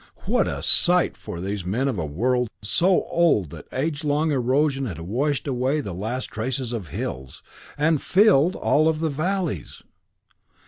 What 0.25 0.47
a 0.47 0.63
sight 0.63 1.15
for 1.15 1.39
these 1.39 1.63
men 1.63 1.87
of 1.87 1.99
a 1.99 2.07
world 2.07 2.49
so 2.63 3.03
old 3.03 3.51
that 3.51 3.67
age 3.71 4.03
long 4.03 4.31
erosion 4.31 4.87
had 4.87 4.97
washed 4.99 5.45
away 5.47 5.79
the 5.79 5.93
last 5.93 6.31
traces 6.31 6.73
of 6.73 6.87
hills, 6.87 7.43
and 7.77 8.01
filled 8.01 8.55
in 8.55 8.61
all 8.61 8.87
of 8.89 8.99
the 8.99 9.11
valleys! 9.11 9.83